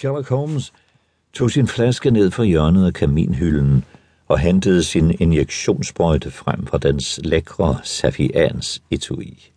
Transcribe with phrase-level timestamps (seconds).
[0.00, 0.72] Sherlock Holmes
[1.32, 3.84] tog sin flaske ned fra hjørnet af kaminhylden
[4.28, 9.52] og hentede sin injektionssprøjte frem fra dens lækre safians etui.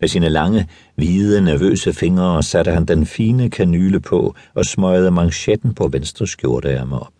[0.00, 5.74] Med sine lange, hvide, nervøse fingre satte han den fine kanyle på og smøgede manchetten
[5.74, 7.14] på venstre skjorteærme op.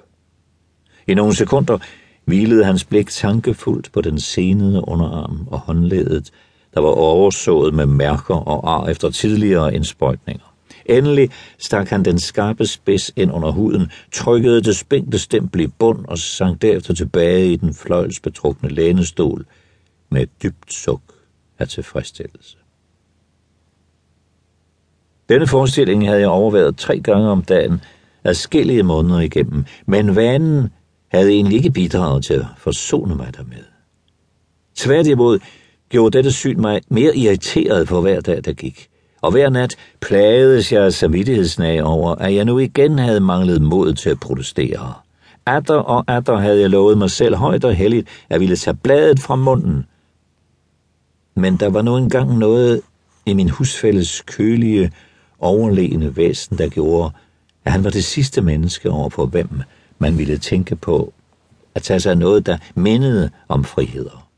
[1.06, 1.78] I nogle sekunder
[2.24, 6.30] hvilede hans blik tankefuldt på den senede underarm og håndledet,
[6.74, 10.47] der var oversået med mærker og ar efter tidligere indsprøjtninger.
[10.88, 16.04] Endelig stak han den skarpe spids ind under huden, trykkede det spændte stempel i bund
[16.06, 19.46] og sank derefter tilbage i den fløjlsbetrukne lænestol
[20.10, 21.00] med et dybt suk
[21.58, 22.56] af tilfredsstillelse.
[25.28, 27.80] Denne forestilling havde jeg overværet tre gange om dagen,
[28.24, 30.72] adskillige måneder igennem, men vanen
[31.08, 33.64] havde egentlig ikke bidraget til at forsone mig dermed.
[34.74, 35.38] Tværtimod
[35.88, 38.88] gjorde dette syn mig mere irriteret for hver dag, der gik.
[39.20, 44.10] Og hver nat plagedes jeg samvittighedsnag over, at jeg nu igen havde manglet mod til
[44.10, 44.94] at protestere.
[45.46, 49.20] Atter og atter havde jeg lovet mig selv højt og helligt, at ville tage bladet
[49.20, 49.86] fra munden.
[51.34, 52.80] Men der var nu engang noget
[53.26, 54.92] i min husfælles kølige,
[55.38, 57.10] overlegne væsen, der gjorde,
[57.64, 59.48] at han var det sidste menneske over for hvem
[59.98, 61.12] man ville tænke på
[61.74, 64.28] at tage sig af noget, der mindede om friheder.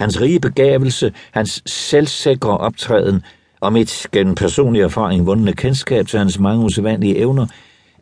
[0.00, 3.22] Hans rige begavelse, hans selvsikre optræden
[3.60, 7.46] og mit gennem personlig erfaring vundne kendskab til hans mange usædvanlige evner,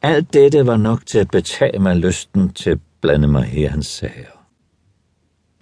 [0.02, 3.86] alt dette var nok til at betage mig lysten til at blande mig i hans
[3.86, 4.36] sager.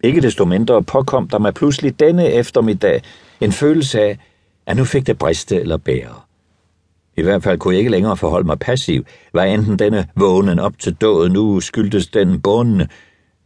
[0.05, 3.03] Ikke desto mindre påkom der mig pludselig denne eftermiddag
[3.41, 4.19] en følelse af,
[4.67, 6.15] at nu fik det briste eller bære.
[7.17, 10.79] I hvert fald kunne jeg ikke længere forholde mig passiv, hvad enten denne vågnen op
[10.79, 12.89] til døden nu skyldtes den bundne,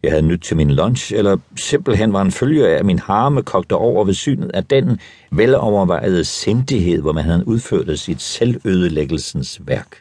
[0.02, 3.42] jeg havde nyt til min lunch, eller simpelthen var en følge af, at min harme
[3.42, 9.96] kogte over ved synet af den velovervejede sindighed, hvor man havde udført sit selvødelæggelsens værk.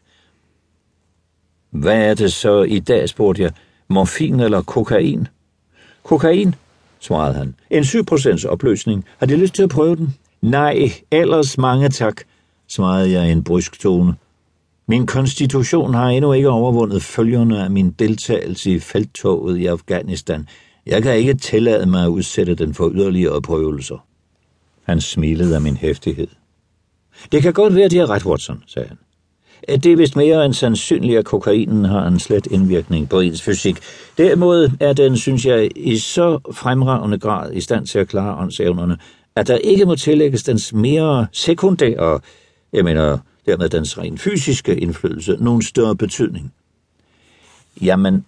[1.70, 3.52] Hvad er det så i dag, spurgte jeg.
[3.88, 5.28] Morfin eller kokain?
[6.04, 6.56] Kokain,
[7.00, 7.56] svarede han.
[7.70, 9.06] En 7% opløsning.
[9.18, 10.16] Har de lyst til at prøve den?
[10.42, 12.22] Nej, ellers mange tak,
[12.68, 14.16] svarede jeg i en brysk tone.
[14.90, 20.48] Min konstitution har endnu ikke overvundet følgerne af min deltagelse i felttoget i Afghanistan.
[20.86, 24.06] Jeg kan ikke tillade mig at udsætte den for yderligere prøvelser.
[24.84, 26.28] Han smilede af min hæftighed.
[27.32, 28.98] Det kan godt være, at de har ret, Watson, sagde han.
[29.84, 33.78] Det er vist mere end sandsynligt, at kokainen har en slet indvirkning på ens fysik.
[34.18, 38.98] Derimod er den, synes jeg, i så fremragende grad i stand til at klare åndsevnerne,
[39.36, 42.20] at der ikke må tillægges dens mere sekundære,
[42.74, 46.54] jeg mener dermed dens rent fysiske indflydelse, nogen større betydning.
[47.82, 48.26] Jamen,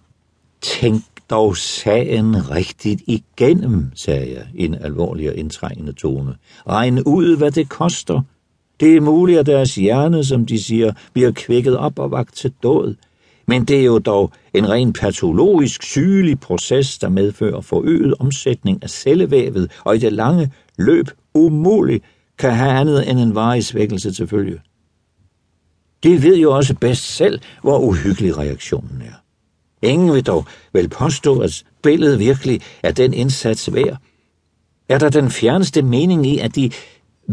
[0.61, 6.35] tænk dog sagen rigtigt igennem, sagde jeg i en alvorlig og indtrængende tone.
[6.67, 8.21] Regn ud, hvad det koster.
[8.79, 12.53] Det er muligt, at deres hjerne, som de siger, bliver kvækket op og vagt til
[12.63, 12.95] død.
[13.47, 18.89] Men det er jo dog en ren patologisk, sygelig proces, der medfører forøget omsætning af
[18.89, 22.03] cellevævet, og i det lange løb umuligt
[22.37, 24.59] kan have andet end en varig svækkelse til følge.
[26.03, 29.13] De ved jo også bedst selv, hvor uhyggelig reaktionen er.
[29.81, 33.97] Ingen vil dog vel påstå, at billedet virkelig er den indsats værd.
[34.89, 36.71] Er der den fjerneste mening i, at de,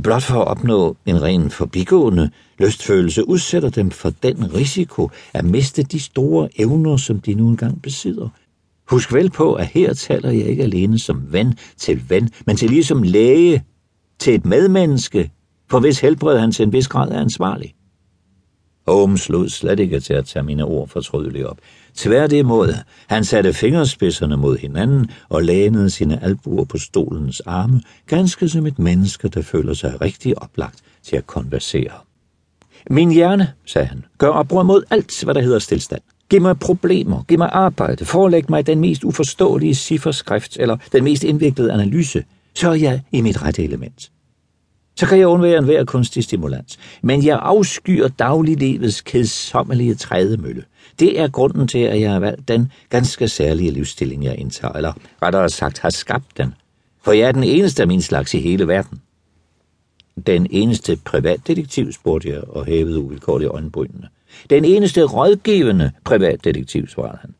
[0.02, 5.82] blot for at opnå en ren forbigående lystfølelse, udsætter dem for den risiko at miste
[5.82, 8.28] de store evner, som de nu engang besidder?
[8.90, 12.70] Husk vel på, at her taler jeg ikke alene som ven til ven, men til
[12.70, 13.64] ligesom læge
[14.18, 15.30] til et medmenneske,
[15.70, 17.75] for hvis helbred han til en vis grad er ansvarlig.
[18.88, 21.58] Holmes lod slet ikke til at tage mine ord fortrydeligt op.
[21.94, 22.74] Tværtimod,
[23.06, 28.78] han satte fingerspidserne mod hinanden og lænede sine albuer på stolens arme, ganske som et
[28.78, 31.92] menneske, der føler sig rigtig oplagt til at konversere.
[32.90, 36.02] Min hjerne, sagde han, gør oprør mod alt, hvad der hedder stillstand.
[36.30, 41.24] Giv mig problemer, giv mig arbejde, forelæg mig den mest uforståelige cifferskrift eller den mest
[41.24, 44.10] indviklede analyse, så er jeg i mit rette element
[44.96, 46.78] så kan jeg undvære enhver kunstig stimulans.
[47.02, 50.64] Men jeg afskyer dagliglivets kedsommelige trædemølle.
[50.98, 54.92] Det er grunden til, at jeg har valgt den ganske særlige livsstilling, jeg indtager, eller
[55.22, 56.54] rettere sagt har skabt den.
[57.02, 59.00] For jeg er den eneste af min slags i hele verden.
[60.26, 64.08] Den eneste privatdetektiv, spurgte jeg og hævede uvilkårligt øjenbrynene.
[64.50, 67.34] Den eneste rådgivende privatdetektiv, svarede han.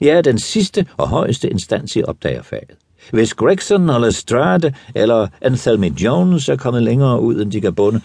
[0.00, 2.76] Jeg er den sidste og højeste instans i opdagerfaget.
[3.12, 8.00] Hvis Gregson og Lestrade eller Anthony Jones er kommet længere ud, end de kan bunde,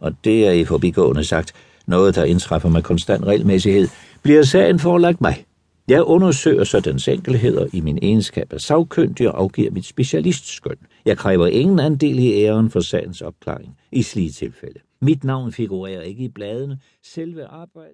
[0.00, 1.52] og det er i forbigående sagt
[1.86, 3.88] noget, der indtræffer med konstant regelmæssighed,
[4.22, 5.44] bliver sagen forelagt mig.
[5.88, 10.76] Jeg undersøger så dens enkelheder i min egenskab af sagkyndig og afgiver mit specialistskøn.
[11.04, 14.80] Jeg kræver ingen andel i æren for sagens opklaring i slige tilfælde.
[15.02, 16.78] Mit navn figurerer ikke i bladene.
[17.04, 17.88] Selve arbejdet